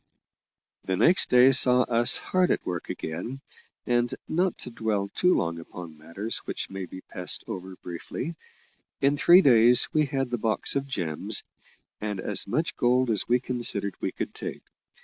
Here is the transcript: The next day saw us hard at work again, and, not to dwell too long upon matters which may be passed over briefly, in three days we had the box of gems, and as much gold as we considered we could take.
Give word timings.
The 0.85 0.97
next 0.97 1.29
day 1.29 1.51
saw 1.51 1.83
us 1.83 2.17
hard 2.17 2.49
at 2.49 2.65
work 2.65 2.89
again, 2.89 3.39
and, 3.85 4.11
not 4.27 4.57
to 4.61 4.71
dwell 4.71 5.09
too 5.09 5.35
long 5.35 5.59
upon 5.59 5.95
matters 5.95 6.39
which 6.39 6.71
may 6.71 6.85
be 6.85 7.01
passed 7.01 7.43
over 7.47 7.75
briefly, 7.75 8.33
in 8.99 9.15
three 9.15 9.41
days 9.43 9.89
we 9.93 10.07
had 10.07 10.31
the 10.31 10.39
box 10.39 10.75
of 10.75 10.87
gems, 10.87 11.43
and 11.99 12.19
as 12.19 12.47
much 12.47 12.75
gold 12.77 13.11
as 13.11 13.27
we 13.29 13.39
considered 13.39 13.93
we 14.01 14.11
could 14.11 14.33
take. 14.33 14.63